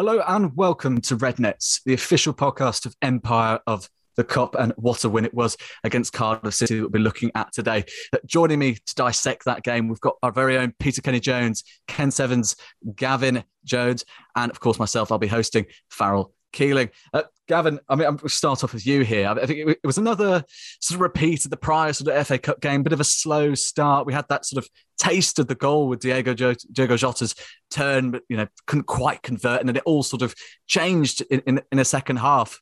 [0.00, 4.72] Hello and welcome to Red Nets, the official podcast of Empire of the Kop, and
[4.78, 7.84] what a win it was against Cardiff City that we'll be looking at today.
[8.24, 12.10] Joining me to dissect that game, we've got our very own Peter Kenny Jones, Ken
[12.10, 12.56] Sevens,
[12.94, 15.12] Gavin Jones, and of course myself.
[15.12, 16.90] I'll be hosting Farrell Keeling.
[17.12, 19.28] Uh, Gavin, I mean, I'm going to start off with you here.
[19.28, 20.44] I think it, was another
[20.80, 23.54] sort of repeat of the prior sort of FA Cup game, bit of a slow
[23.54, 24.06] start.
[24.06, 27.34] We had that sort of taste of the goal with Diego, Diego Jota's
[27.70, 29.60] turn, but, you know, couldn't quite convert.
[29.60, 30.34] And then it all sort of
[30.66, 32.60] changed in, in, in a second half.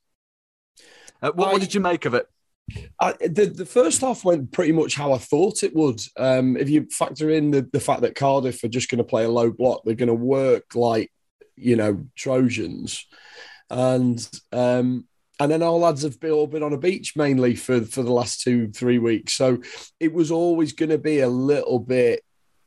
[1.21, 2.27] Uh, what, I, what, did you make of it?
[3.01, 6.01] I, the, the first half went pretty much how I thought it would.
[6.17, 9.25] Um, if you factor in the, the fact that Cardiff are just going to play
[9.25, 11.11] a low block, they're going to work like,
[11.57, 13.07] you know, Trojans
[13.71, 15.07] and um,
[15.41, 18.13] and then our lads have been, all been on a beach mainly for for the
[18.13, 19.35] last two three weeks.
[19.35, 19.59] So
[20.01, 22.25] it was always going to be a little bit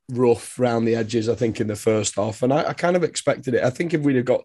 [0.10, 1.28] rough around the edges.
[1.28, 3.64] I think in the first half, and I, I kind of expected it.
[3.64, 4.44] I think if we'd have got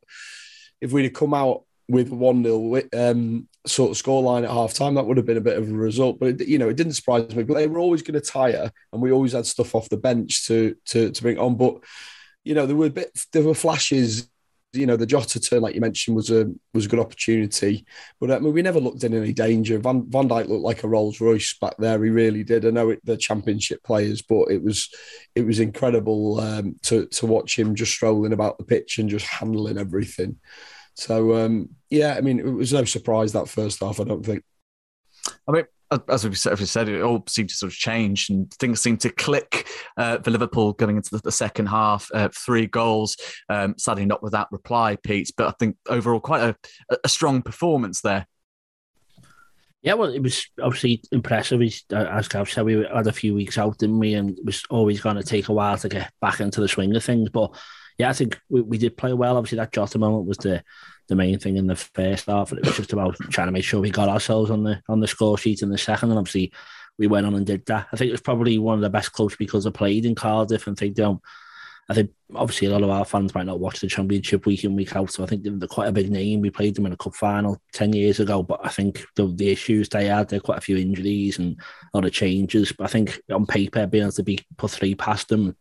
[0.80, 4.94] if we'd have come out with one 0 um, sort of scoreline at half time,
[4.94, 6.18] that would have been a bit of a result.
[6.18, 7.44] But it, you know, it didn't surprise me.
[7.44, 10.46] But they were always going to tire, and we always had stuff off the bench
[10.46, 11.56] to to to bring on.
[11.56, 11.76] But
[12.44, 14.28] you know, there were a bit there were flashes
[14.72, 17.86] you know the Jota turn, like you mentioned, was a was a good opportunity.
[18.20, 19.78] But I mean, we never looked in any danger.
[19.78, 22.02] Van Van Dijk looked like a Rolls Royce back there.
[22.02, 22.66] He really did.
[22.66, 24.90] I know it, the Championship players, but it was
[25.34, 29.26] it was incredible um, to to watch him just strolling about the pitch and just
[29.26, 30.36] handling everything.
[30.94, 34.00] So um, yeah, I mean, it was no surprise that first half.
[34.00, 34.42] I don't think.
[35.48, 35.64] I mean,
[36.08, 39.10] as we said, said, it all seemed to sort of change and things seemed to
[39.10, 42.08] click uh, for Liverpool going into the, the second half.
[42.12, 43.16] Uh, three goals,
[43.48, 46.56] um, sadly not with that reply, Pete, but I think overall quite a,
[47.04, 48.26] a strong performance there.
[49.82, 51.62] Yeah, well, it was obviously impressive.
[51.92, 54.14] As Gav said, we had a few weeks out, didn't we?
[54.14, 56.96] And it was always going to take a while to get back into the swing
[56.96, 57.28] of things.
[57.28, 57.56] But
[57.98, 59.36] yeah, I think we, we did play well.
[59.36, 60.62] Obviously, that Jota moment was the
[61.08, 63.64] the main thing in the first half, and it was just about trying to make
[63.64, 66.10] sure we got ourselves on the on the score sheet in the second.
[66.10, 66.52] And obviously,
[66.98, 67.88] we went on and did that.
[67.92, 70.66] I think it was probably one of the best clubs because I played in Cardiff,
[70.66, 71.20] and they don't.
[71.88, 74.74] I think obviously a lot of our fans might not watch the Championship week in
[74.74, 76.40] week out, so I think they're quite a big name.
[76.40, 79.50] We played them in a cup final ten years ago, but I think the, the
[79.50, 81.56] issues they had, there quite a few injuries and
[81.94, 82.72] a lot of changes.
[82.72, 85.56] But I think on paper, being able to be put three past them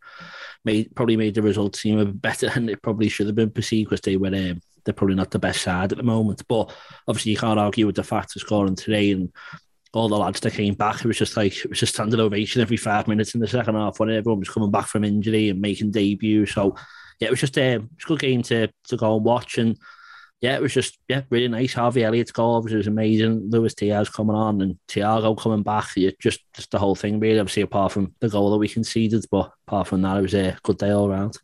[0.65, 3.51] made probably made the result seem a bit better than it probably should have been
[3.51, 6.43] perceived because they were um, they're probably not the best side at the moment.
[6.47, 6.75] But
[7.07, 9.31] obviously, you can't argue with the fact of scoring today and
[9.93, 10.99] all the lads that came back.
[10.99, 13.75] It was just like it was just standing ovation every five minutes in the second
[13.75, 16.45] half when everyone was coming back from injury and making debut.
[16.45, 16.75] So
[17.19, 19.57] yeah, it was just um, it was a good game to to go and watch
[19.57, 19.77] and.
[20.41, 21.73] Yeah, it was just yeah, really nice.
[21.73, 23.49] Harvey Elliott's goal was, was amazing.
[23.49, 25.87] Luis Diaz coming on and Thiago coming back.
[25.95, 27.39] Yeah, just just the whole thing really.
[27.39, 30.57] Obviously, apart from the goal that we conceded, but apart from that, it was a
[30.63, 31.37] good day all around.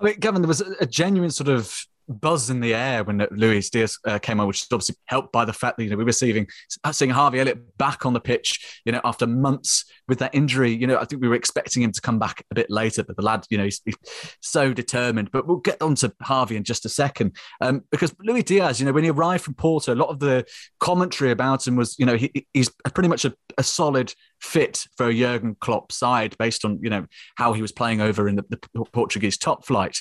[0.00, 3.70] I mean, Gavin, there was a genuine sort of buzz in the air when Luis
[3.70, 6.04] Diaz uh, came on, which is obviously helped by the fact that you know we
[6.04, 6.46] were seeing
[6.92, 10.72] seeing Harvey Elliott back on the pitch, you know, after months with that injury.
[10.72, 13.16] You know, I think we were expecting him to come back a bit later, but
[13.16, 13.96] the lad, you know, he's, he's
[14.40, 15.30] so determined.
[15.30, 18.86] But we'll get on to Harvey in just a second, um, because Luis Diaz, you
[18.86, 20.44] know, when he arrived from Porto, a lot of the
[20.80, 25.06] commentary about him was, you know, he, he's pretty much a, a solid fit for
[25.06, 28.44] a Jurgen Klopp side based on you know how he was playing over in the,
[28.50, 29.98] the Portuguese top flight,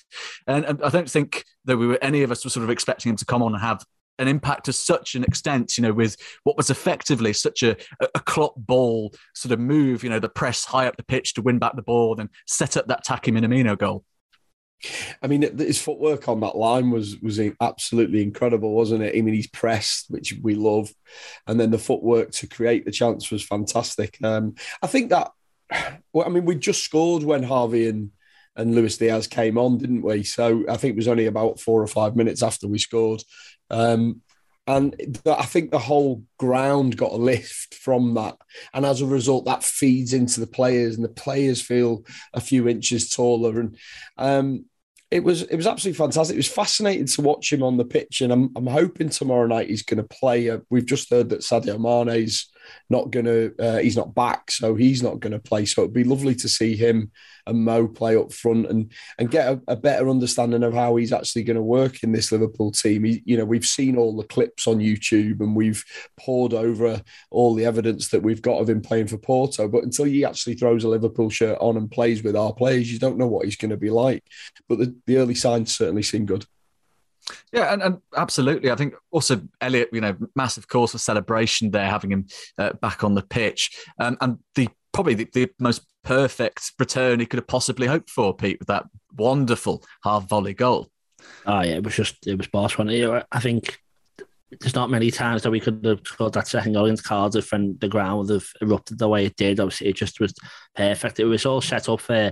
[0.47, 3.11] and, and, I don't think that we were any of us were sort of expecting
[3.11, 3.85] him to come on and have
[4.19, 7.75] an impact to such an extent, you know, with what was effectively such a,
[8.13, 11.41] a Klopp ball sort of move, you know, the press high up the pitch to
[11.41, 14.03] win back the ball, then set up that Taki Minamino goal.
[15.21, 19.15] I mean, his footwork on that line was was absolutely incredible, wasn't it?
[19.15, 20.91] I mean, he's pressed, which we love,
[21.47, 24.17] and then the footwork to create the chance was fantastic.
[24.23, 25.31] Um, I think that,
[26.13, 28.11] well, I mean, we just scored when Harvey and
[28.55, 30.23] and Luis Diaz came on, didn't we?
[30.23, 33.23] So I think it was only about four or five minutes after we scored.
[33.69, 34.21] Um,
[34.67, 38.37] and I think the whole ground got a lift from that.
[38.73, 42.67] And as a result, that feeds into the players, and the players feel a few
[42.67, 43.59] inches taller.
[43.59, 43.77] And
[44.17, 44.65] um,
[45.11, 46.35] it was it was absolutely fantastic.
[46.35, 49.69] It was fascinating to watch him on the pitch, and I'm I'm hoping tomorrow night
[49.69, 50.49] he's going to play.
[50.49, 52.50] Uh, we've just heard that Sadio Mane's
[52.89, 55.65] not going to uh, he's not back, so he's not going to play.
[55.65, 57.11] So it'd be lovely to see him
[57.47, 61.13] and Mo play up front and and get a, a better understanding of how he's
[61.13, 63.03] actually going to work in this Liverpool team.
[63.03, 65.83] He, you know, we've seen all the clips on YouTube and we've
[66.19, 70.05] poured over all the evidence that we've got of him playing for Porto, but until
[70.05, 73.27] he actually throws a Liverpool shirt on and plays with our players, you don't know
[73.27, 74.23] what he's going to be like.
[74.67, 76.45] But the, the early signs certainly seem good.
[77.51, 78.71] Yeah, and, and absolutely.
[78.71, 82.27] I think also Elliott, you know, massive cause for celebration there, having him
[82.57, 83.85] uh, back on the pitch.
[83.99, 88.35] Um, and the probably the, the, most perfect return he could have possibly hoped for,
[88.35, 88.85] Pete, with that
[89.17, 90.89] wonderful half volley goal.
[91.45, 92.89] Oh yeah, it was just it was boss one.
[92.89, 93.77] I think
[94.59, 97.79] there's not many times that we could have scored that second goal against Cardiff and
[97.79, 99.59] the ground would have erupted the way it did.
[99.59, 100.33] Obviously, it just was
[100.75, 101.19] perfect.
[101.19, 102.31] It was all set up for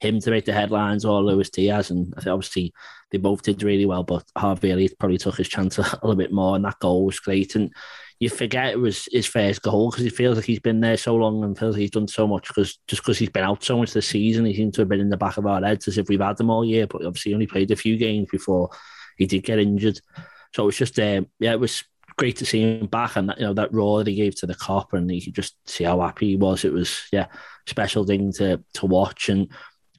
[0.00, 2.72] him to make the headlines or Luis Diaz, and I think obviously
[3.10, 4.02] they both did really well.
[4.02, 7.54] But Harvey probably took his chance a little bit more, and that goal was great.
[7.54, 7.72] And
[8.18, 11.16] you forget it was his first goal because he feels like he's been there so
[11.16, 13.78] long and feels like he's done so much because just because he's been out so
[13.78, 15.98] much this season, he seems to have been in the back of our heads as
[15.98, 16.86] if we've had them all year.
[16.86, 18.70] But obviously, he only played a few games before
[19.16, 20.00] he did get injured.
[20.54, 21.84] So it was just, um, yeah, it was
[22.16, 24.46] great to see him back and that, you know that roar that he gave to
[24.46, 26.64] the Kop and you could just see how happy he was.
[26.64, 27.26] It was yeah,
[27.66, 29.48] special thing to to watch and.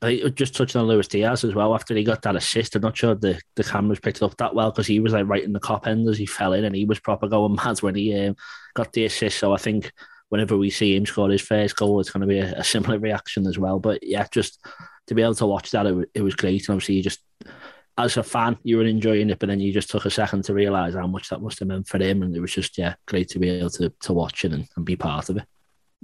[0.03, 1.75] I just touched on Luis Diaz as well.
[1.75, 4.55] After he got that assist, I'm not sure the, the cameras picked it up that
[4.55, 6.75] well because he was like right in the Kop end as he fell in, and
[6.75, 8.35] he was proper going mad when he um,
[8.73, 9.37] got the assist.
[9.37, 9.91] So I think
[10.29, 12.97] whenever we see him score his first goal, it's going to be a, a similar
[12.99, 13.79] reaction as well.
[13.79, 14.65] But yeah, just
[15.07, 16.67] to be able to watch that, it, it was great.
[16.67, 17.19] And obviously, you just
[17.97, 20.53] as a fan, you were enjoying it, but then you just took a second to
[20.53, 22.23] realise how much that must have meant for him.
[22.23, 24.85] And it was just, yeah, great to be able to, to watch it and, and
[24.85, 25.43] be part of it.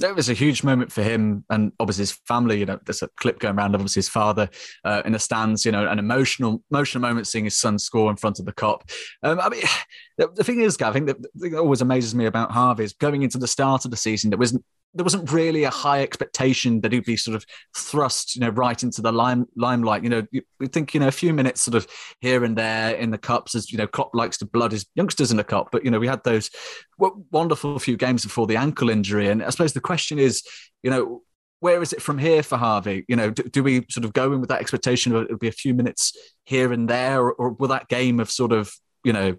[0.01, 2.59] It was a huge moment for him and obviously his family.
[2.59, 4.49] You know, there's a clip going around of obviously his father
[4.85, 5.65] uh, in the stands.
[5.65, 8.81] You know, an emotional, emotional moment seeing his son score in front of the Kop.
[9.23, 9.63] Um, I mean,
[10.17, 12.93] the, the, thing is, Gav, I think that, that always amazes me about Harvey is
[12.93, 14.29] going into the start of the season.
[14.29, 14.63] There wasn't
[14.97, 17.45] there wasn't really a high expectation that he'd be sort of
[17.75, 20.03] thrust, you know, right into the lime, limelight.
[20.03, 21.87] You know, you, think, you know, a few minutes sort of
[22.19, 25.31] here and there in the cups, as you know, Klopp likes to blood his youngsters
[25.31, 25.69] in the cup.
[25.71, 26.49] But you know, we had those
[26.97, 30.43] wonderful few games before the ankle injury, and I suppose the question is,
[30.83, 31.21] you know,
[31.59, 33.05] where is it from here for Harvey?
[33.07, 35.47] You know, do, do we sort of go in with that expectation of it'll be
[35.47, 38.73] a few minutes here and there, or, or will that game of sort of
[39.03, 39.37] you know,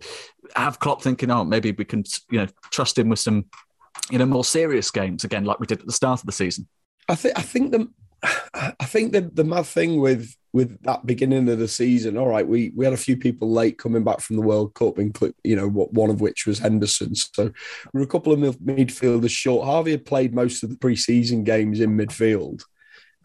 [0.57, 3.45] have Klopp thinking, oh, maybe we can, you know, trust him with some
[4.11, 6.69] you know more serious games again, like we did at the start of the season.
[7.09, 7.89] I think I think the
[8.23, 12.47] I think the the mad thing with with that beginning of the season, all right,
[12.47, 15.57] we we had a few people late coming back from the World Cup, including you
[15.57, 17.15] know what one of which was Henderson.
[17.15, 17.53] So
[17.93, 19.67] we are a couple of midfielders short.
[19.67, 22.63] Harvey had played most of the preseason games in midfield.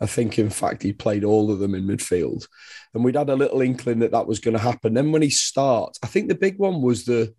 [0.02, 2.46] I think, in fact, he played all of them in midfield,
[2.94, 4.94] and we'd had a little inkling that that was going to happen.
[4.94, 7.34] Then when he starts, I think the big one was the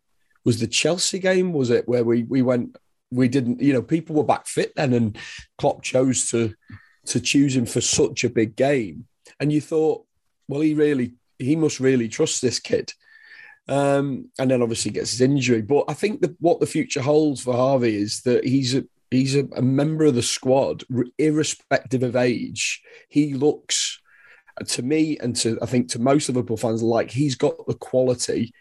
[0.45, 2.77] was the Chelsea game, was it, where we we went
[3.15, 5.19] we didn't, you know, people were back fit then, and
[5.59, 6.55] Klopp chose to
[7.07, 9.07] to choose him for such a big game.
[9.39, 10.07] And you thought,
[10.49, 12.93] well, he really, he must really trust this kid.
[13.69, 15.63] Um, and then obviously gets his injury.
[15.63, 19.37] But I think that what the future holds for Harvey is that he's a he's
[19.37, 20.85] a, a member of the squad,
[21.19, 22.83] irrespective of age.
[23.09, 24.01] He looks
[24.67, 28.53] to me and to I think to most Liverpool fans like he's got the quality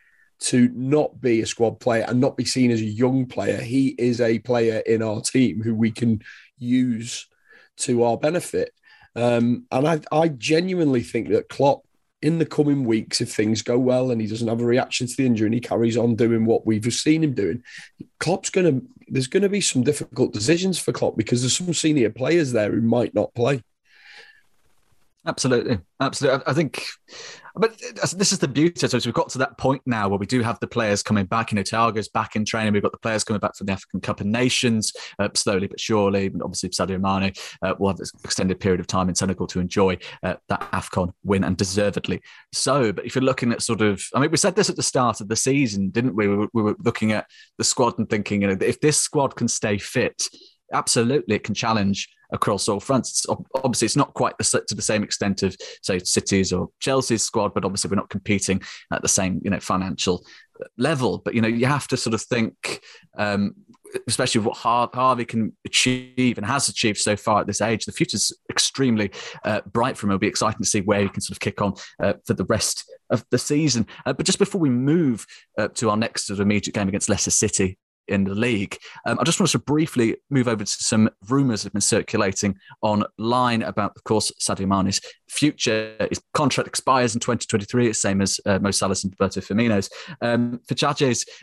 [0.44, 3.62] to not be a squad player and not be seen as a young player.
[3.62, 6.22] He is a player in our team who we can
[6.58, 7.28] use
[7.78, 8.74] to our benefit.
[9.16, 11.86] Um, and I, I genuinely think that Klopp,
[12.22, 15.16] in the coming weeks, if things go well and he doesn't have a reaction to
[15.16, 17.64] the injury and he carries on doing what we've seen him doing,
[18.20, 21.74] Klopp's going to, there's going to be some difficult decisions for Klopp because there's some
[21.74, 23.64] senior players there who might not play.
[25.26, 26.44] Absolutely, absolutely.
[26.46, 26.84] I think,
[27.56, 27.80] but
[28.16, 28.88] this is the beauty.
[28.88, 31.52] So we've got to that point now where we do have the players coming back.
[31.52, 32.74] You know, Thiago's back in training.
[32.74, 35.80] We've got the players coming back from the African Cup of Nations, uh, slowly but
[35.80, 36.28] surely.
[36.28, 39.60] And obviously, Sadio Mane uh, will have this extended period of time in Senegal to
[39.60, 42.22] enjoy uh, that Afcon win, and deservedly
[42.52, 42.92] so.
[42.92, 45.22] But if you're looking at sort of, I mean, we said this at the start
[45.22, 46.28] of the season, didn't we?
[46.28, 49.36] We were, we were looking at the squad and thinking, you know, if this squad
[49.36, 50.28] can stay fit,
[50.74, 53.12] absolutely it can challenge across all fronts.
[53.12, 57.24] It's, obviously, it's not quite the, to the same extent of say City's or Chelsea's
[57.24, 58.62] squad, but obviously we're not competing
[58.92, 60.26] at the same you know financial
[60.78, 61.20] level.
[61.24, 62.82] But you know you have to sort of think.
[63.18, 63.56] Um,
[64.08, 68.34] especially what Harvey can achieve and has achieved so far at this age, the future's
[68.50, 69.12] extremely
[69.46, 70.12] uh, bright for him.
[70.12, 72.46] It'll be exciting to see where he can sort of kick on uh, for the
[72.46, 73.86] rest of the season.
[74.08, 75.28] Uh, but just before we move
[75.60, 78.78] uh, to our next sort of immediate game against Leicester City in the league.
[79.06, 82.58] Um, I just want to briefly move over to some rumours that have been circulating
[82.82, 85.96] online about, of course, Sadio Mane's future.
[86.10, 89.90] His contract expires in 2023, it's same as uh, Mo Salah's and Roberto Firmino's.
[90.22, 90.60] Um,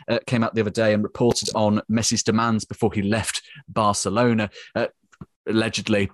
[0.09, 4.49] uh, came out the other day and reported on Messi's demands before he left Barcelona.
[4.75, 4.87] Uh,
[5.47, 6.11] allegedly,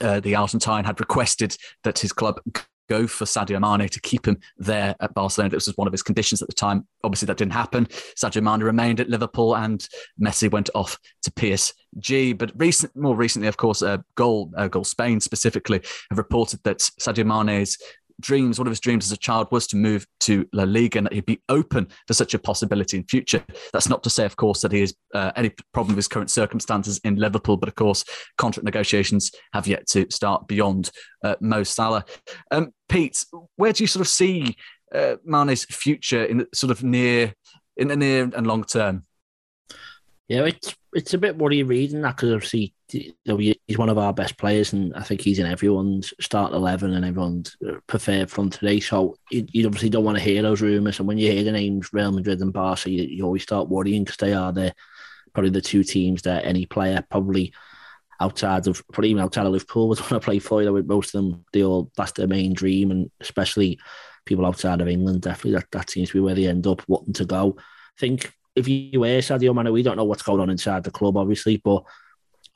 [0.00, 2.40] uh, the Argentine had requested that his club
[2.88, 5.50] go for Sadio Mane to keep him there at Barcelona.
[5.50, 6.86] This was one of his conditions at the time.
[7.04, 7.86] Obviously, that didn't happen.
[7.86, 9.86] Sadio Mane remained at Liverpool, and
[10.20, 12.36] Messi went off to PSG.
[12.36, 15.80] But recent, more recently, of course, uh, Goal, uh, Goal Spain specifically
[16.10, 17.78] have reported that Sadio Mane's
[18.20, 21.06] dreams, one of his dreams as a child was to move to La Liga and
[21.06, 23.44] that he'd be open to such a possibility in future.
[23.72, 26.30] That's not to say, of course, that he has uh, any problem with his current
[26.30, 28.04] circumstances in Liverpool, but of course,
[28.36, 30.90] contract negotiations have yet to start beyond
[31.24, 32.04] uh, Mo Salah.
[32.50, 33.24] Um, Pete,
[33.56, 34.56] where do you sort of see
[34.94, 37.34] uh, Mane's future in the sort of near,
[37.76, 39.04] in the near and long term?
[40.28, 43.98] Yeah, it's it's a bit worrying reading that because obviously you know, he's one of
[43.98, 48.30] our best players, and I think he's in everyone's start eleven and everyone's uh, preferred
[48.30, 48.80] from today.
[48.80, 51.52] So you, you obviously don't want to hear those rumours, and when you hear the
[51.52, 54.74] names Real Madrid and Barca, you, you always start worrying because they are the
[55.34, 57.52] probably the two teams that any player probably
[58.20, 60.62] outside of probably even outside of Liverpool would want to play for.
[60.62, 63.78] You know, most of them, they all that's their main dream, and especially
[64.24, 67.14] people outside of England, definitely that, that seems to be where they end up wanting
[67.14, 67.56] to go.
[67.58, 70.90] I think if you wear Sadio Mane, we don't know what's going on inside the
[70.90, 71.84] club, obviously, but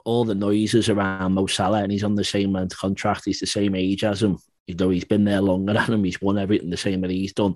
[0.04, 3.24] all the noises around Mo Salah, and he's on the same length contract.
[3.24, 4.38] He's the same age as him.
[4.66, 6.04] You know, he's been there longer than him.
[6.04, 7.54] He's won everything the same that he's done.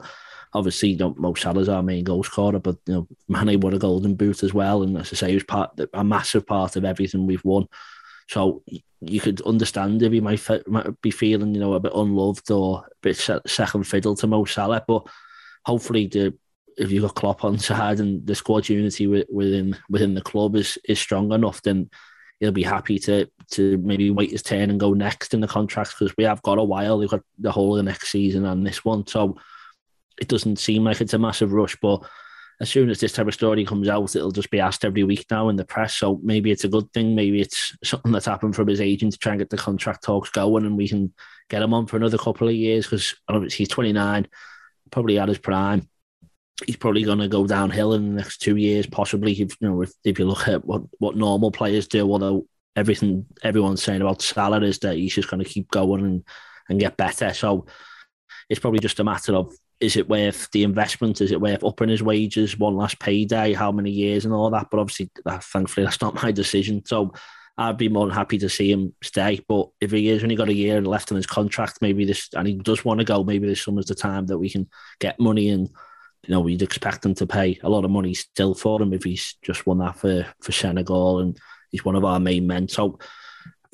[0.54, 3.78] Obviously, you know, Mo Salah's our main goal scorer, but you know, Mane won a
[3.78, 6.84] golden boot as well, and as I say, he was part a massive part of
[6.84, 7.66] everything we've won.
[8.28, 8.62] So
[9.00, 12.84] you could understand if he might, might be feeling, you know, a bit unloved or
[12.86, 15.06] a bit second fiddle to Mo Salah, but
[15.64, 16.34] hopefully the
[16.76, 20.78] if you've got Klopp on side and the squad unity within within the club is
[20.88, 21.90] is strong enough, then
[22.40, 25.94] he'll be happy to to maybe wait his turn and go next in the contracts
[25.94, 26.98] because we have got a while.
[26.98, 29.36] We've got the whole of the next season and this one, so
[30.20, 31.76] it doesn't seem like it's a massive rush.
[31.80, 32.02] But
[32.60, 35.26] as soon as this type of story comes out, it'll just be asked every week
[35.30, 35.96] now in the press.
[35.96, 37.14] So maybe it's a good thing.
[37.14, 40.30] Maybe it's something that's happened from his agent to try and get the contract talks
[40.30, 41.12] going, and we can
[41.48, 44.26] get him on for another couple of years because obviously he's 29,
[44.90, 45.88] probably at his prime
[46.64, 49.32] he's probably going to go downhill in the next two years, possibly.
[49.32, 53.26] If you know, if, if you look at what, what normal players do, although everything
[53.42, 56.24] everyone's saying about Salah is that he's just going to keep going and,
[56.68, 57.32] and get better.
[57.34, 57.66] So
[58.48, 61.20] it's probably just a matter of is it worth the investment?
[61.20, 64.68] Is it worth upping his wages, one last payday, how many years, and all that?
[64.70, 66.82] But obviously, that, thankfully, that's not my decision.
[66.86, 67.12] So
[67.58, 69.40] I'd be more than happy to see him stay.
[69.46, 72.48] But if he is only got a year left on his contract, maybe this, and
[72.48, 74.66] he does want to go, maybe this summer's the time that we can
[74.98, 75.68] get money and
[76.26, 79.04] you know, we'd expect them to pay a lot of money still for him if
[79.04, 81.38] he's just won that for, for Senegal and
[81.70, 82.68] he's one of our main men.
[82.68, 82.98] So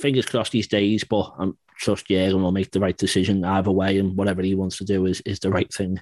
[0.00, 3.98] fingers crossed these days, but I'm trust Jurgen will make the right decision either way,
[3.98, 5.98] and whatever he wants to do is, is the right thing.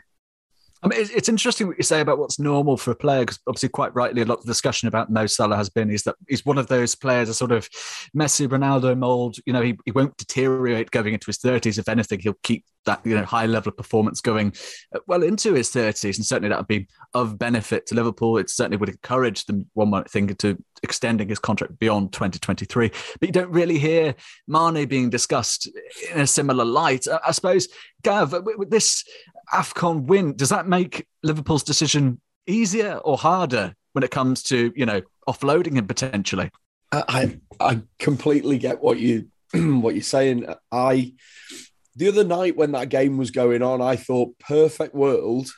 [0.83, 3.69] I mean, it's, interesting what you say about what's normal for a player, because obviously,
[3.69, 6.57] quite rightly, a lot of discussion about Mo Salah has been is that he's one
[6.57, 7.69] of those players, a sort of
[8.16, 9.37] Messi, Ronaldo mold.
[9.45, 11.78] You know, he, he won't deteriorate going into his 30s.
[11.78, 14.52] If anything, he'll keep that you know high level of performance going
[14.94, 18.38] uh, well into his 30s, and certainly that would be of benefit to Liverpool.
[18.38, 22.88] It certainly would encourage them, one might think, to extending his contract beyond 2023.
[22.88, 24.14] But you don't really hear
[24.49, 25.68] Mane being discussed
[26.12, 27.06] in a similar light.
[27.08, 27.68] I, I suppose,
[28.02, 29.04] Gav, with this
[29.52, 34.87] AFCON win, does that make Liverpool's decision easier or harder when it comes to, you
[34.87, 36.50] know, offloading him potentially?
[36.92, 40.52] I I completely get what you what you're saying.
[40.72, 41.14] I
[42.00, 45.50] the other night when that game was going on, I thought perfect world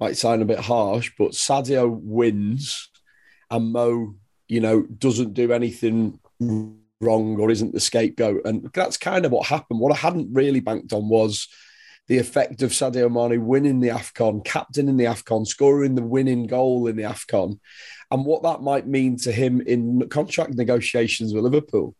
[0.00, 2.88] might sound a bit harsh, but Sadio wins
[3.50, 4.14] and Mo,
[4.48, 8.46] you know, doesn't do anything wrong or isn't the scapegoat.
[8.46, 9.78] And that's kind of what happened.
[9.78, 11.46] What I hadn't really banked on was
[12.08, 16.46] the effect of Sadio Mane winning the AFCON, captain in the AFCON, scoring the winning
[16.46, 17.60] goal in the AFCON,
[18.10, 21.94] and what that might mean to him in contract negotiations with Liverpool.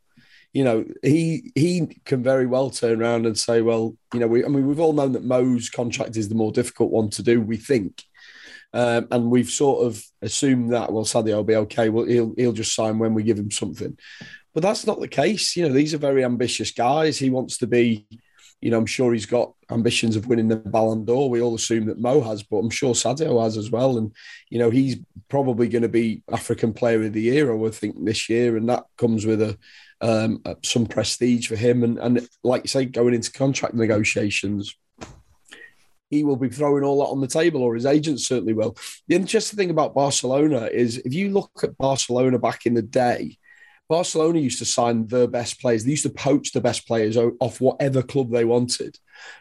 [0.56, 4.42] You know, he he can very well turn around and say, well, you know, we
[4.42, 7.42] I mean, we've all known that Mo's contract is the more difficult one to do,
[7.42, 8.02] we think.
[8.72, 11.90] Um, and we've sort of assumed that well, Sadio will be okay.
[11.90, 13.98] Well, he'll he'll just sign when we give him something,
[14.54, 15.56] but that's not the case.
[15.56, 17.18] You know, these are very ambitious guys.
[17.18, 18.06] He wants to be
[18.62, 21.28] you know, I'm sure he's got ambitions of winning the Ballon d'Or.
[21.28, 23.98] We all assume that Mo has, but I'm sure Sadio has as well.
[23.98, 24.12] And,
[24.48, 24.96] you know, he's
[25.28, 28.56] probably going to be African Player of the Year, I would think, this year.
[28.56, 29.58] And that comes with a
[30.00, 31.82] um, some prestige for him.
[31.82, 34.74] And, and like you say, going into contract negotiations,
[36.10, 38.76] he will be throwing all that on the table, or his agent certainly will.
[39.08, 43.38] The interesting thing about Barcelona is if you look at Barcelona back in the day,
[43.88, 45.84] Barcelona used to sign the best players.
[45.84, 48.98] They used to poach the best players off whatever club they wanted.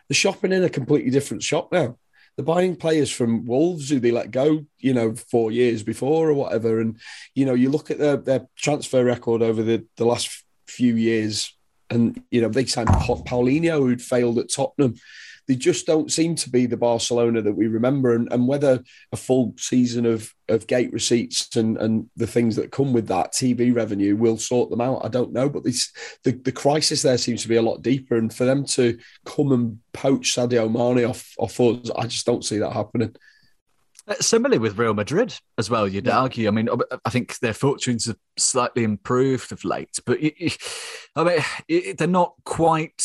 [0.08, 1.98] They're shopping in a completely different shop now.
[2.36, 6.34] They're buying players from Wolves who they let go, you know, four years before or
[6.34, 6.80] whatever.
[6.80, 7.00] And,
[7.34, 11.56] you know, you look at their, their transfer record over the, the last few years,
[11.90, 14.96] and, you know, they signed Paulinho, who'd failed at Tottenham
[15.48, 18.16] they just don't seem to be the Barcelona that we remember.
[18.16, 22.72] And, and whether a full season of, of gate receipts and, and the things that
[22.72, 25.50] come with that TV revenue will sort them out, I don't know.
[25.50, 25.92] But this,
[26.24, 28.16] the, the crisis there seems to be a lot deeper.
[28.16, 32.46] And for them to come and poach Sadio Mane off, off us, I just don't
[32.46, 33.16] see that happening.
[34.08, 36.20] Uh, similarly with Real Madrid as well, you'd yeah.
[36.20, 36.48] argue.
[36.48, 36.70] I mean,
[37.06, 41.24] I think their fortunes have slightly improved of late, but I
[41.68, 43.02] mean, they're not quite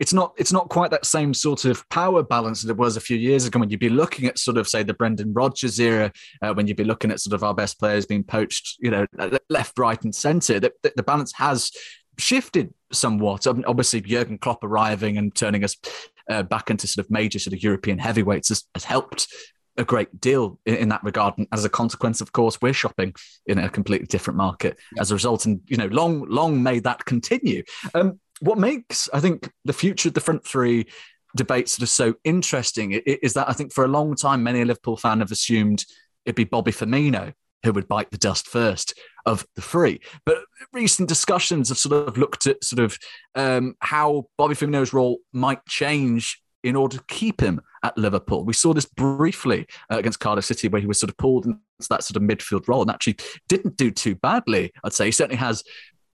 [0.00, 3.00] it's not it's not quite that same sort of power balance that it was a
[3.00, 6.12] few years ago when you'd be looking at sort of say the Brendan Rodgers era,
[6.42, 9.06] uh, when you'd be looking at sort of our best players being poached, you know,
[9.48, 10.58] left, right, and centre.
[10.58, 11.70] The, the, the balance has
[12.18, 13.46] shifted somewhat.
[13.46, 15.76] I mean, Obviously, Jurgen Klopp arriving and turning us
[16.28, 19.28] uh, back into sort of major sort of European heavyweights has, has helped
[19.76, 21.34] a great deal in, in, that regard.
[21.36, 23.14] And as a consequence, of course, we're shopping
[23.46, 25.46] in a completely different market as a result.
[25.46, 27.62] And, you know, long, long may that continue.
[27.94, 30.86] Um, what makes, I think, the future of the front three
[31.36, 34.64] debate sort of so interesting is that I think for a long time, many a
[34.64, 35.84] Liverpool fans have assumed
[36.24, 37.32] it'd be Bobby Firmino
[37.64, 38.94] who would bite the dust first
[39.26, 40.00] of the three.
[40.24, 42.98] But recent discussions have sort of looked at sort of
[43.34, 48.44] um, how Bobby Firmino's role might change in order to keep him at Liverpool.
[48.44, 51.60] We saw this briefly uh, against Cardiff City, where he was sort of pulled into
[51.90, 53.16] that sort of midfield role and actually
[53.48, 54.72] didn't do too badly.
[54.82, 55.62] I'd say he certainly has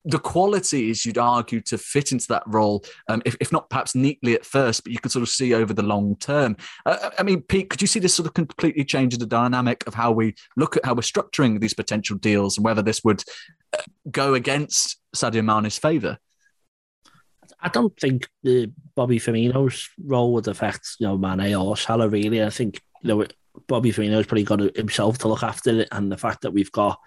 [0.05, 4.35] the qualities you'd argue to fit into that role, um, if, if, not perhaps neatly
[4.35, 6.57] at first, but you could sort of see over the long term.
[6.87, 9.95] Uh, I mean, Pete, could you see this sort of completely changing the dynamic of
[9.95, 13.23] how we look at how we're structuring these potential deals and whether this would
[13.79, 16.19] uh, go against Sadio Mane's favour?
[17.63, 22.43] I don't think the Bobby Firmino's role would affect you know Mane or Salah really.
[22.43, 23.27] I think you know
[23.67, 26.99] Bobby Firmino's probably got himself to look after it, and the fact that we've got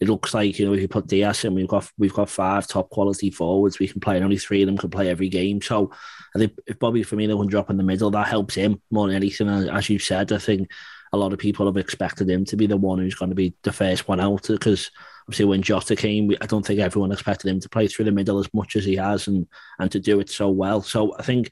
[0.00, 2.66] it looks like you know if you put Diaz in, we've got we've got five
[2.66, 5.62] top quality forwards we can play, and only three of them can play every game.
[5.62, 5.90] So
[6.34, 9.16] I think if Bobby Firmino can drop in the middle, that helps him more than
[9.16, 9.48] anything.
[9.48, 10.70] As you said, I think
[11.12, 13.54] a lot of people have expected him to be the one who's going to be
[13.62, 14.90] the first one out because
[15.26, 18.38] obviously when Jota came, I don't think everyone expected him to play through the middle
[18.38, 19.46] as much as he has and
[19.78, 20.82] and to do it so well.
[20.82, 21.50] So I think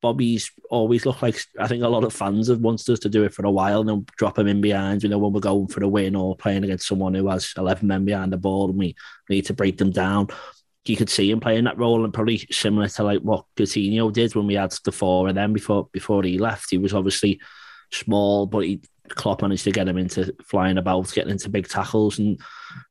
[0.00, 3.24] Bobby's always looked like I think a lot of fans have wanted us to do
[3.24, 5.68] it for a while and then drop him in behind, you know, when we're going
[5.68, 8.78] for a win or playing against someone who has 11 men behind the ball and
[8.78, 8.96] we
[9.28, 10.28] need to break them down.
[10.86, 14.34] You could see him playing that role and probably similar to like what Coutinho did
[14.34, 16.70] when we had the four and then before before he left.
[16.70, 17.40] He was obviously
[17.90, 22.18] small, but he Klopp managed to get him into flying about, getting into big tackles,
[22.18, 22.40] and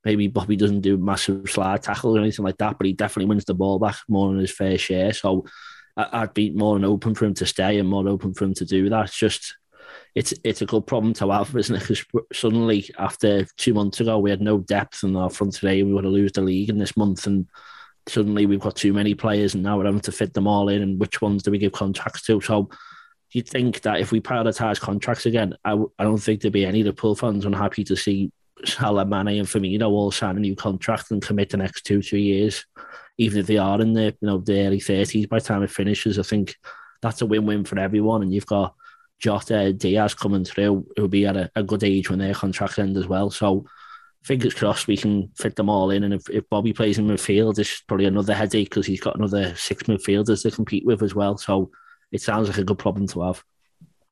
[0.03, 3.45] maybe Bobby doesn't do massive slide tackles or anything like that, but he definitely wins
[3.45, 5.13] the ball back more than his fair share.
[5.13, 5.45] So
[5.97, 8.65] I'd be more than open for him to stay and more open for him to
[8.65, 9.05] do that.
[9.05, 9.55] It's just
[10.13, 11.79] it's it's a good problem to have, isn't it?
[11.79, 15.93] Because suddenly after two months ago we had no depth in our front today, we
[15.93, 17.47] were to lose the league in this month, and
[18.07, 20.81] suddenly we've got too many players, and now we're having to fit them all in.
[20.81, 22.41] And which ones do we give contracts to?
[22.41, 22.69] So
[23.31, 26.65] you'd think that if we prioritise contracts again, I w- I don't think there'd be
[26.65, 28.31] any Liverpool fans unhappy to see
[28.67, 32.23] Salah, Mane, and Firmino all sign a new contract and commit the next two, three
[32.23, 32.65] years,
[33.17, 35.71] even if they are in the you know the early thirties by the time it
[35.71, 36.19] finishes.
[36.19, 36.55] I think
[37.01, 38.75] that's a win-win for everyone, and you've got
[39.19, 42.97] Jota, Diaz coming through who'll be at a, a good age when their contracts end
[42.97, 43.29] as well.
[43.29, 43.65] So
[44.23, 46.03] fingers crossed we can fit them all in.
[46.03, 49.55] And if, if Bobby plays in midfield, it's probably another headache because he's got another
[49.55, 51.37] six midfielders to compete with as well.
[51.37, 51.71] So
[52.11, 53.43] it sounds like a good problem to have.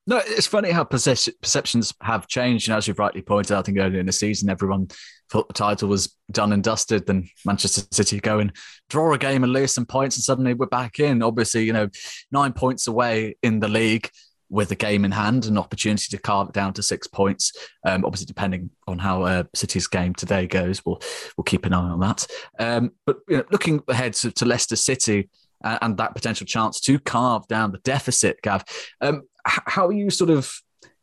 [0.05, 2.67] No, it's funny how perceptions have changed.
[2.67, 4.89] And as you've rightly pointed out, I think earlier in the season, everyone
[5.29, 7.05] thought the title was done and dusted.
[7.05, 8.51] Then Manchester City go and
[8.89, 11.23] draw a game and lose some points, and suddenly we're back in.
[11.23, 11.87] Obviously, you know,
[12.33, 14.09] nine points away in the league
[14.49, 17.53] with a game in hand, an opportunity to carve it down to six points.
[17.85, 21.01] Um, obviously, depending on how uh, City's game today goes, we'll
[21.37, 22.27] we'll keep an eye on that.
[22.59, 25.29] Um, but you know, looking ahead to, to Leicester City
[25.63, 28.65] and that potential chance to carve down the deficit, Gav.
[28.99, 30.53] Um, how are you sort of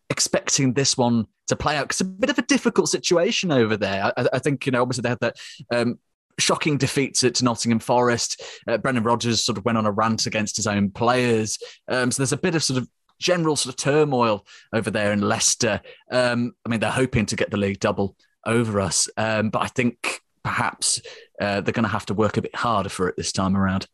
[0.08, 1.84] expecting this one to play out?
[1.84, 4.12] Because it's a bit of a difficult situation over there.
[4.16, 5.36] I, I think, you know, obviously they had that.
[5.72, 5.98] Um,
[6.38, 8.42] shocking defeat to, Nottingham Forest.
[8.66, 11.58] Uh, Brendan Rodgers sort of went on a rant against his own players.
[11.86, 12.88] Um, so there's a bit of sort of
[13.20, 15.80] general sort of turmoil over there in Leicester.
[16.10, 19.66] Um, I mean, they're hoping to get the league double over us, um, but I
[19.66, 21.00] think perhaps
[21.40, 23.86] uh, they're going to have to work a bit harder for it this time around.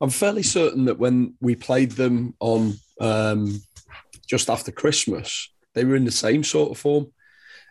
[0.00, 3.60] I'm fairly certain that when we played them on um,
[4.26, 7.06] just after Christmas, they were in the same sort of form.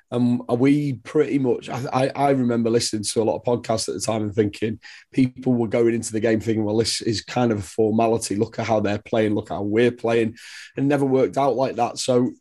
[0.10, 4.00] And we pretty much, I, I remember listening to a lot of podcasts at the
[4.00, 4.80] time and thinking
[5.12, 8.38] people were going into the game thinking, well, this is kind of a formality.
[8.38, 10.38] Look at how they're playing, look how we're playing.
[10.78, 11.98] And never worked out like that.
[11.98, 12.32] So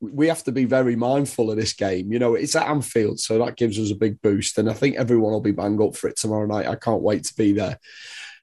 [0.00, 2.12] we have to be very mindful of this game.
[2.12, 4.58] You know, it's at Anfield, so that gives us a big boost.
[4.58, 6.66] And I think everyone will be bang up for it tomorrow night.
[6.66, 7.78] I can't wait to be there.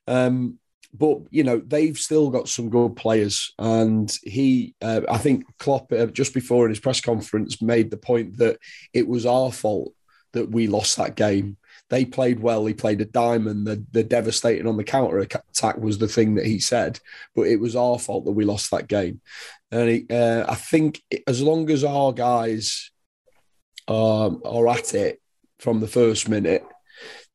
[0.07, 0.59] Um,
[0.97, 5.91] but you know they've still got some good players, and he, uh, I think Klopp,
[5.91, 8.57] uh, just before in his press conference, made the point that
[8.93, 9.93] it was our fault
[10.33, 11.57] that we lost that game.
[11.89, 12.65] They played well.
[12.65, 13.65] He played a diamond.
[13.65, 16.99] The, the devastating on the counter attack was the thing that he said,
[17.33, 19.21] but it was our fault that we lost that game.
[19.71, 22.91] And he, uh, I think as long as our guys
[23.87, 25.21] um, are at it
[25.59, 26.65] from the first minute,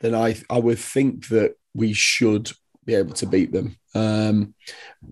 [0.00, 2.52] then I I would think that we should
[2.84, 3.76] be able to beat them.
[3.94, 4.54] Um,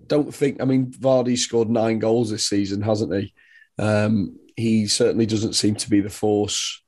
[0.07, 0.61] don't think.
[0.61, 3.33] I mean, Vardy scored nine goals this season, hasn't he?
[3.77, 6.81] Um, he certainly doesn't seem to be the force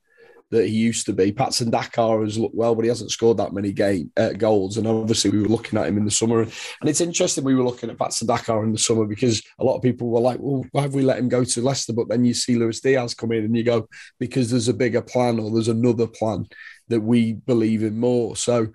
[0.50, 1.32] that he used to be.
[1.32, 4.76] Patson Daka has looked well, but he hasn't scored that many game uh, goals.
[4.76, 7.64] And obviously, we were looking at him in the summer, and it's interesting we were
[7.64, 10.64] looking at Patson Daka in the summer because a lot of people were like, "Well,
[10.72, 13.32] why have we let him go to Leicester?" But then you see Luis Diaz come
[13.32, 16.46] in, and you go, "Because there's a bigger plan, or there's another plan
[16.88, 18.68] that we believe in more." So,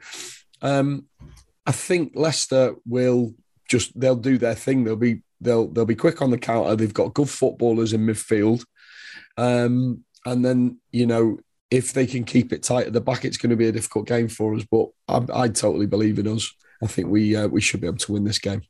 [0.62, 1.06] um,
[1.70, 3.36] I think Leicester will
[3.68, 4.84] just they'll do their thing.
[4.84, 6.76] They'll be they'll they'll be quick on the counter.
[6.76, 8.66] They've got good footballers in midfield.
[9.38, 11.38] Um, and then, you know,
[11.70, 14.08] if they can keep it tight at the back, it's going to be a difficult
[14.08, 14.66] game for us.
[14.70, 16.52] But I, I totally believe in us.
[16.82, 18.64] I think we uh, we should be able to win this game.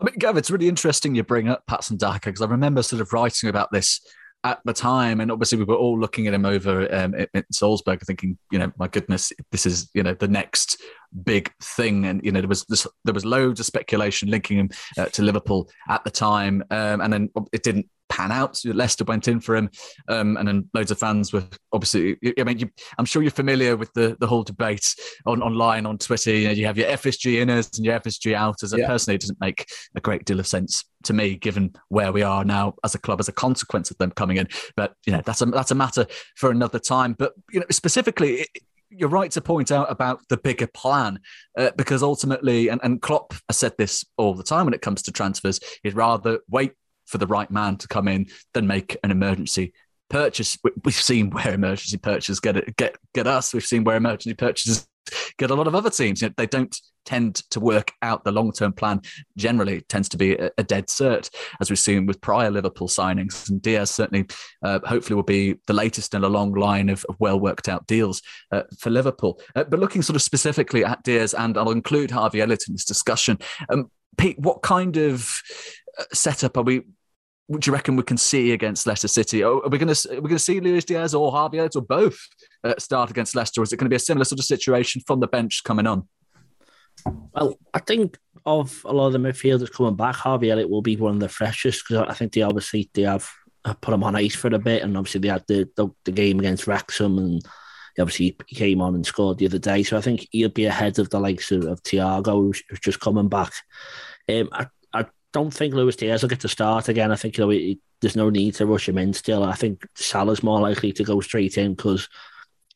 [0.00, 3.02] I mean, Gav, it's really interesting you bring up Patson Daka because I remember sort
[3.02, 4.00] of writing about this
[4.44, 8.02] at the time, and obviously we were all looking at him over um, in Salzburg,
[8.02, 10.80] thinking, you know, my goodness, this is you know the next
[11.24, 14.70] big thing, and you know there was this, there was loads of speculation linking him
[14.98, 18.60] uh, to Liverpool at the time, um, and then it didn't pan out.
[18.64, 19.68] Leicester went in for him,
[20.08, 22.16] um, and then loads of fans were obviously.
[22.38, 24.94] I mean, you, I'm sure you're familiar with the, the whole debate
[25.26, 26.32] on online on Twitter.
[26.32, 28.72] You know, you have your FSG inners and your FSG outers.
[28.72, 28.86] And yeah.
[28.86, 32.44] personally, it doesn't make a great deal of sense to me, given where we are
[32.44, 34.48] now as a club as a consequence of them coming in.
[34.76, 37.14] But you know, that's a that's a matter for another time.
[37.18, 38.42] But you know, specifically.
[38.42, 38.48] It,
[38.96, 41.18] you're right to point out about the bigger plan
[41.58, 45.02] uh, because ultimately, and, and Klopp has said this all the time when it comes
[45.02, 46.74] to transfers, he'd rather wait
[47.06, 49.72] for the right man to come in than make an emergency
[50.10, 50.58] purchase.
[50.84, 53.52] We've seen where emergency purchases get it, get get us.
[53.52, 54.86] We've seen where emergency purchases
[55.38, 56.22] get a lot of other teams.
[56.22, 59.00] You know, they don't tend to work out the long term plan.
[59.36, 62.88] Generally, it tends to be a, a, dead cert, as we've seen with prior Liverpool
[62.88, 63.48] signings.
[63.50, 64.26] And Diaz certainly,
[64.62, 67.86] uh, hopefully, will be the latest in a long line of, of well worked out
[67.86, 69.40] deals uh, for Liverpool.
[69.54, 72.84] Uh, but looking sort of specifically at Diaz, and I'll include Harvey Elliott in this
[72.84, 73.38] discussion.
[73.68, 75.42] Um, Pete, what kind of
[76.12, 76.82] setup are we?
[77.48, 79.42] Would you reckon we can see against Leicester City?
[79.42, 82.18] Are we going to we going to see Luis Diaz or Harvey Elliott or both
[82.62, 83.62] uh, start against Leicester?
[83.62, 86.08] Is it going to be a similar sort of situation from the bench coming on?
[87.34, 90.96] Well, I think of a lot of the midfielders coming back, Harvey Elliott will be
[90.96, 93.28] one of the freshest because I think they obviously they have
[93.80, 96.38] put him on ice for a bit, and obviously they had the the, the game
[96.38, 97.42] against Wrexham, and
[97.98, 99.82] obviously he came on and scored the other day.
[99.82, 103.00] So I think he'll be ahead of the likes of, of Thiago, who's, who's just
[103.00, 103.52] coming back.
[104.28, 104.66] Um, I
[105.34, 107.10] don't think Luis Diaz will get to start again.
[107.10, 109.42] I think you know he, there's no need to rush him in still.
[109.42, 112.08] I think Salah's more likely to go straight in because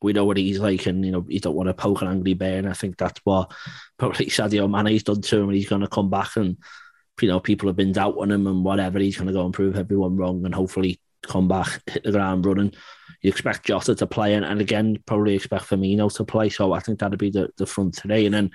[0.02, 2.34] we know what he's like, and you know you don't want to poke an angry
[2.34, 2.58] bear.
[2.58, 3.52] And I think that's what
[3.98, 6.58] probably Sadio Mane's done to him, he's going to come back and
[7.22, 8.98] you know people have been doubting him and whatever.
[8.98, 12.44] He's going to go and prove everyone wrong, and hopefully come back, hit the ground
[12.44, 12.74] running.
[13.22, 16.48] You expect Jota to play, and, and again probably expect Firmino to play.
[16.48, 18.50] So I think that'd be the, the front today, and then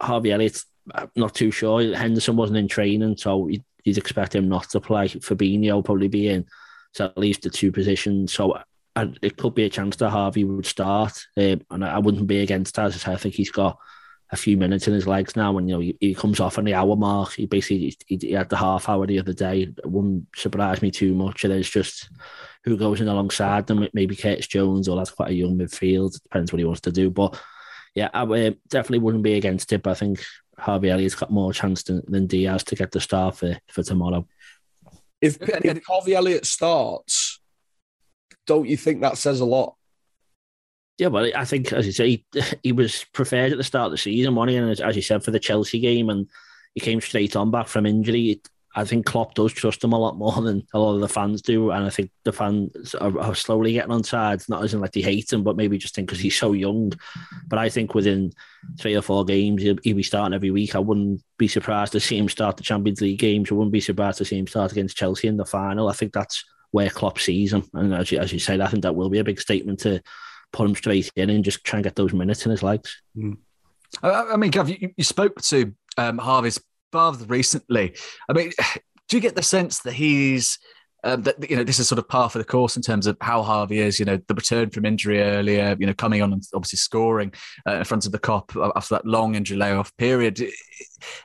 [0.00, 1.94] Harvey Elliott I'm not too sure.
[1.94, 3.64] Henderson wasn't in training, so you'd,
[3.98, 5.08] expect him not to play.
[5.08, 6.46] Fabinho probably be in,
[6.92, 8.32] so at least the two positions.
[8.32, 8.58] So
[8.96, 12.40] and it could be a chance that Harvey would start, um, and I wouldn't be
[12.40, 13.08] against that.
[13.08, 13.78] I think he's got
[14.30, 16.64] a few minutes in his legs now, and you know he, he comes off on
[16.64, 17.32] the hour mark.
[17.32, 19.62] He basically he, he, had the half hour the other day.
[19.62, 21.44] It wouldn't surprise me too much.
[21.44, 22.08] And it's just
[22.64, 23.86] who goes in alongside them.
[23.92, 26.16] Maybe Curtis Jones, or that's quite a young midfield.
[26.16, 27.40] It depends what he wants to do, but
[27.94, 29.82] yeah, I uh, definitely wouldn't be against it.
[29.82, 30.24] But I think
[30.58, 34.26] Harvey Elliott's got more chance than, than Diaz to get the start for, for tomorrow.
[35.20, 37.40] If, if Harvey Elliott starts,
[38.46, 39.74] don't you think that says a lot?
[40.98, 42.24] Yeah, but I think, as you say, he,
[42.62, 44.56] he was preferred at the start of the season, wasn't he?
[44.58, 46.28] And as you said, for the Chelsea game, and
[46.74, 48.40] he came straight on back from injury.
[48.76, 51.42] I think Klopp does trust him a lot more than a lot of the fans
[51.42, 54.48] do, and I think the fans are, are slowly getting on sides.
[54.48, 56.92] Not as in like they hate him, but maybe just think because he's so young.
[57.46, 58.32] But I think within
[58.80, 60.74] three or four games, he'll, he'll, be starting every week.
[60.74, 63.50] I wouldn't be surprised to see him start the Champions League games.
[63.50, 65.88] I wouldn't be surprised to see him start against Chelsea in the final.
[65.88, 68.82] I think that's where Klopp sees him, and as you, as you said, I think
[68.82, 70.02] that will be a big statement to
[70.52, 73.00] put him straight in and just try and get those minutes in his legs.
[73.16, 73.36] Mm.
[74.02, 76.60] I, I mean, Gav, you, you spoke to um, Harvey's
[76.94, 77.96] father recently.
[78.28, 78.52] I mean,
[79.08, 80.58] do you get the sense that he's
[81.02, 83.18] um, that you know this is sort of par for the course in terms of
[83.20, 84.00] how Harvey is.
[84.00, 85.76] You know, the return from injury earlier.
[85.78, 87.34] You know, coming on and obviously scoring
[87.68, 90.40] uh, in front of the Kop after that long injury layoff period.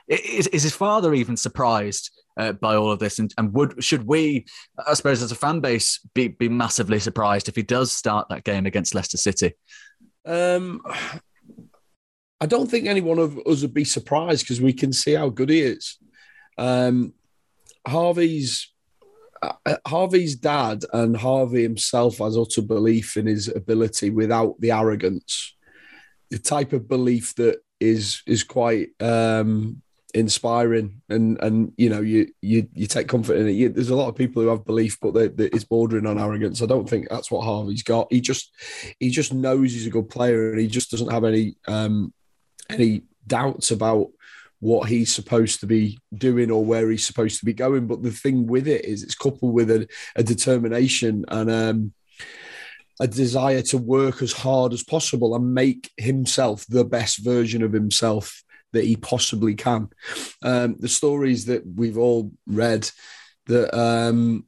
[0.06, 3.18] Is, is his father even surprised uh, by all of this?
[3.18, 4.44] And, and would should we,
[4.86, 8.44] I suppose, as a fan base, be be massively surprised if he does start that
[8.44, 9.54] game against Leicester City?
[10.26, 10.82] Um,
[12.40, 15.28] I don't think any one of us would be surprised because we can see how
[15.28, 15.98] good he is.
[16.56, 17.12] Um,
[17.86, 18.70] Harvey's
[19.42, 25.56] uh, Harvey's dad and Harvey himself has utter belief in his ability without the arrogance,
[26.30, 29.80] the type of belief that is is quite um,
[30.12, 33.52] inspiring, and and you know you you you take comfort in it.
[33.52, 36.62] You, there's a lot of people who have belief, but it's bordering on arrogance.
[36.62, 38.12] I don't think that's what Harvey's got.
[38.12, 38.54] He just
[38.98, 42.12] he just knows he's a good player, and he just doesn't have any um,
[42.72, 44.08] any doubts about
[44.60, 47.86] what he's supposed to be doing or where he's supposed to be going.
[47.86, 51.92] But the thing with it is, it's coupled with a, a determination and um,
[53.00, 57.72] a desire to work as hard as possible and make himself the best version of
[57.72, 59.88] himself that he possibly can.
[60.42, 62.88] Um, the stories that we've all read
[63.46, 64.46] that um,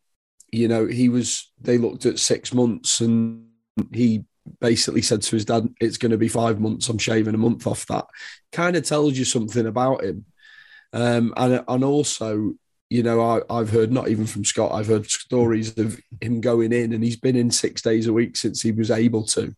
[0.53, 3.47] you know he was they looked at six months and
[3.91, 4.25] he
[4.61, 6.89] basically said to his dad, "It's going to be five months.
[6.89, 8.07] I'm shaving a month off that."
[8.53, 10.25] Kind of tells you something about him,
[10.93, 12.55] um, and and also,
[12.91, 14.73] you know, I, I've heard not even from Scott.
[14.73, 18.37] I've heard stories of him going in, and he's been in six days a week
[18.37, 19.55] since he was able to.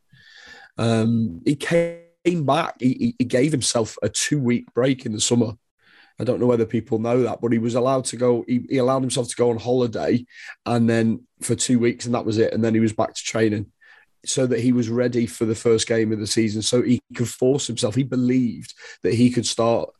[0.79, 2.77] Um, he came back.
[2.81, 5.53] He, he gave himself a two week break in the summer.
[6.21, 8.45] I don't know whether people know that, but he was allowed to go.
[8.47, 10.25] He, he allowed himself to go on holiday,
[10.65, 12.53] and then for two weeks, and that was it.
[12.53, 13.73] And then he was back to training
[14.29, 17.29] so that he was ready for the first game of the season, so he could
[17.29, 17.95] force himself.
[17.95, 19.91] He believed that he could start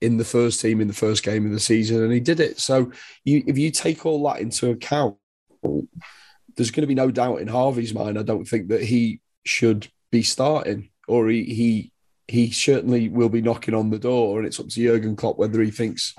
[0.00, 2.60] in the first team in the first game of the season, and he did it.
[2.60, 2.92] So,
[3.24, 5.16] you, if you take all that into account,
[5.62, 8.18] there's going to be no doubt in Harvey's mind.
[8.18, 11.92] I don't think that he should be starting, or he he
[12.28, 15.60] he certainly will be knocking on the door, and it's up to Jurgen Klopp whether
[15.62, 16.14] he thinks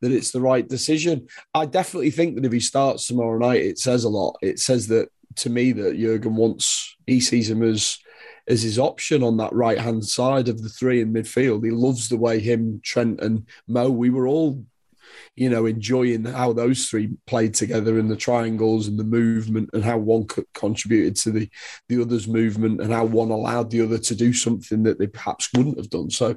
[0.00, 1.28] that it's the right decision.
[1.54, 4.36] I definitely think that if he starts tomorrow night, it says a lot.
[4.42, 7.98] It says that to me that Jurgen wants he sees him as
[8.48, 11.64] as his option on that right hand side of the three in midfield.
[11.64, 13.90] He loves the way him, Trent, and Mo.
[13.90, 14.64] We were all,
[15.34, 19.82] you know, enjoying how those three played together in the triangles and the movement and
[19.82, 21.50] how one contributed to the
[21.88, 25.50] the other's movement and how one allowed the other to do something that they perhaps
[25.54, 26.10] wouldn't have done.
[26.10, 26.36] So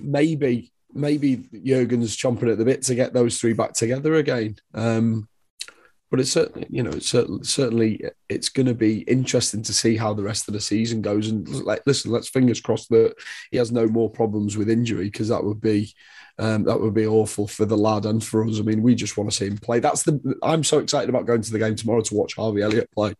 [0.00, 4.56] maybe maybe Jurgen's chomping at the bit to get those three back together again.
[4.74, 5.28] Um,
[6.12, 9.96] but it's certainly, you know, it's certainly, certainly it's going to be interesting to see
[9.96, 11.28] how the rest of the season goes.
[11.28, 13.14] And like, listen, let's fingers crossed that
[13.50, 15.94] he has no more problems with injury because that would be
[16.38, 18.58] um, that would be awful for the lad and for us.
[18.58, 19.80] I mean, we just want to see him play.
[19.80, 20.38] That's the.
[20.42, 23.14] I'm so excited about going to the game tomorrow to watch Harvey Elliott play.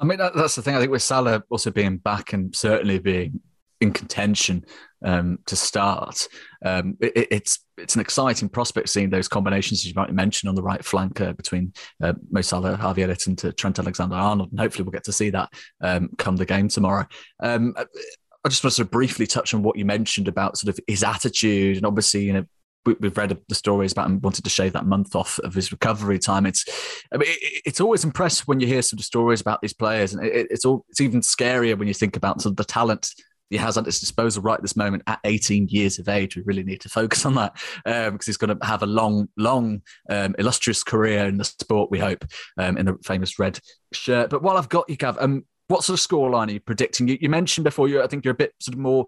[0.00, 0.76] I mean, that, that's the thing.
[0.76, 3.42] I think with Salah also being back and certainly being
[3.82, 4.64] in contention
[5.04, 6.28] um, to start.
[6.64, 10.54] Um, it, it's it's an exciting prospect seeing those combinations as you might mention on
[10.54, 15.04] the right flank uh, between uh, Mo Salah, to Trent Alexander-Arnold, and hopefully we'll get
[15.04, 15.48] to see that
[15.80, 17.06] um, come the game tomorrow.
[17.42, 20.76] Um, I just want to sort of briefly touch on what you mentioned about sort
[20.76, 22.44] of his attitude, and obviously, you know,
[22.86, 26.18] we've read the stories about him wanting to shave that month off of his recovery
[26.18, 26.46] time.
[26.46, 26.64] It's,
[27.12, 27.28] I mean,
[27.66, 31.00] it's always impressive when you hear some stories about these players, and it's all, it's
[31.00, 33.08] even scarier when you think about sort of the talent
[33.50, 36.36] he has at his disposal right this moment at 18 years of age.
[36.36, 39.28] We really need to focus on that um, because he's going to have a long,
[39.36, 41.90] long, um, illustrious career in the sport.
[41.90, 42.24] We hope
[42.56, 43.58] um, in the famous red
[43.92, 44.30] shirt.
[44.30, 47.08] But while I've got you, Gav, um, what sort of scoreline are you predicting?
[47.08, 49.06] You, you mentioned before you, I think you're a bit sort of more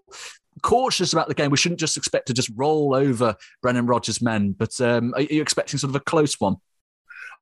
[0.61, 1.49] cautious about the game.
[1.49, 5.41] We shouldn't just expect to just roll over Brendan Rodgers' men, but um, are you
[5.41, 6.57] expecting sort of a close one?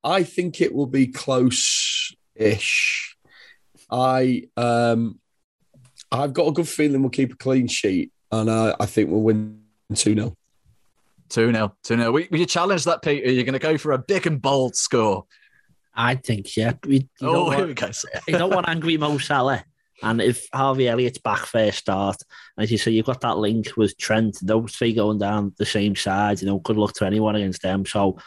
[0.03, 2.07] I think it will be close-ish.
[3.91, 5.19] I um,
[6.11, 9.21] I've got a good feeling we'll keep a clean sheet, and uh, I think we'll
[9.21, 9.61] win
[9.93, 10.35] 2 0.
[11.29, 11.75] 2 0.
[11.83, 12.11] 2 0.
[12.11, 13.25] Will you challenge that, Peter?
[13.25, 15.25] You're you going to go for a big and bold score?
[15.93, 16.73] I think, yeah.
[16.85, 17.89] We, oh, here we go.
[18.27, 19.63] you don't want angry Mo Salah.
[20.03, 22.17] And if Harvey Elliott's back first start,
[22.57, 25.95] as you say, you've got that link with Trent, those three going down the same
[25.95, 27.85] side, you know, good luck to anyone against them.
[27.85, 28.17] So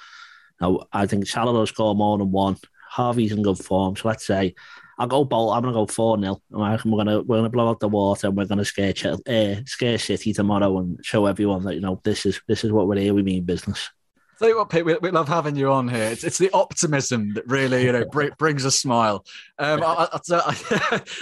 [0.61, 2.57] no, I think Salah will score more than one.
[2.91, 3.97] Harvey's in good form.
[3.97, 4.55] So let's say
[4.99, 5.55] I'll go bold.
[5.55, 8.47] I'm gonna go four 0 We're gonna we're gonna blow out the water and we're
[8.47, 8.93] gonna scare
[9.27, 12.87] uh, scare City tomorrow and show everyone that you know this is this is what
[12.87, 13.15] we're here.
[13.15, 13.91] We mean business.
[14.39, 16.07] Tell you what, Pete, we, we, love having you on here.
[16.07, 19.25] It's, it's the optimism that really, you know, br- brings a smile.
[19.61, 20.09] Um, I,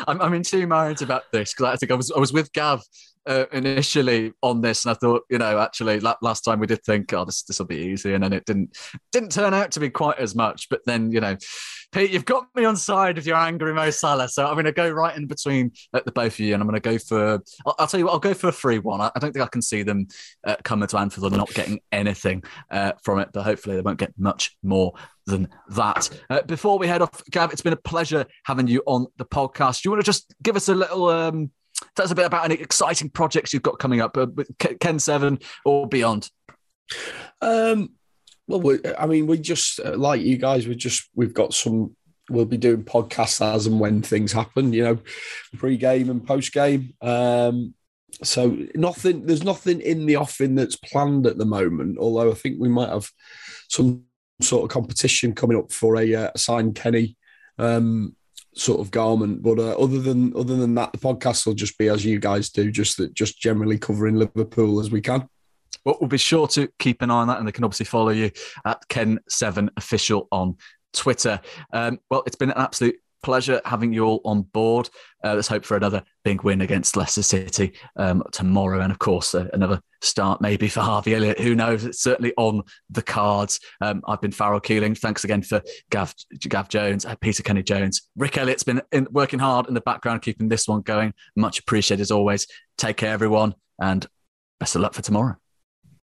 [0.09, 2.83] am in two minds about this because I think I was I was with Gav
[3.27, 6.83] uh, initially on this, and I thought, you know, actually, la- last time we did
[6.85, 8.77] think, oh, this this will be easy, and then it didn't
[9.13, 10.69] didn't turn out to be quite as much.
[10.69, 11.37] But then, you know,
[11.93, 14.73] Pete, you've got me on side of your angry Mo Salah, so I'm going to
[14.73, 17.43] go right in between uh, the both of you, and I'm going to go for.
[17.67, 19.01] I'll, I'll, tell you what, I'll go for a free one.
[19.01, 20.09] I, I don't think I can see them
[20.45, 23.99] uh, coming to Anfield and not getting anything uh, from it, but hopefully they won't
[23.99, 24.95] get much more
[25.27, 26.11] than that.
[26.29, 29.83] Uh, before we head off, Gav, it's been a pleasure having you on the podcast.
[29.83, 31.09] Do you want to just give us a little?
[31.09, 31.51] Um,
[31.97, 34.99] Tell us a bit about any exciting projects you've got coming up uh, with Ken
[34.99, 36.31] Seven or beyond.
[37.40, 37.90] Um,
[38.47, 40.66] well, we, I mean, we just uh, like you guys.
[40.66, 41.97] We just we've got some.
[42.31, 44.73] We'll be doing podcasts as and when things happen.
[44.73, 44.99] You know,
[45.57, 46.95] pre-game and post-game.
[47.01, 47.75] Um,
[48.23, 49.27] so nothing.
[49.27, 51.99] There's nothing in the offing that's planned at the moment.
[51.99, 53.11] Although I think we might have
[53.68, 54.05] some
[54.40, 57.16] sort of competition coming up for a, uh, signed Kenny
[57.59, 58.16] um,
[58.55, 59.43] sort of garment.
[59.43, 62.51] But uh, other than other than that, the podcast will just be as you guys
[62.51, 65.29] do, just that just generally covering Liverpool as we can.
[65.85, 68.11] Well, we'll be sure to keep an eye on that, and they can obviously follow
[68.11, 68.31] you
[68.65, 70.57] at Ken7 Official on
[70.93, 71.41] Twitter.
[71.73, 74.89] Um, well, it's been an absolute pleasure having you all on board.
[75.25, 79.35] Uh, let's hope for another big win against Leicester City um, tomorrow, and of course
[79.35, 81.41] uh, another start maybe for Harvey Elliott.
[81.41, 81.85] Who knows?
[81.85, 83.61] It's certainly on the cards.
[83.81, 84.95] Um, I've been Farrell Keeling.
[84.95, 86.15] Thanks again for Gav,
[86.49, 90.23] Gav Jones, uh, Peter Kenny Jones, Rick Elliott's been in, working hard in the background,
[90.23, 91.15] keeping this one going.
[91.37, 92.47] Much appreciated as always.
[92.79, 94.07] Take care, everyone, and
[94.59, 95.37] best of luck for tomorrow.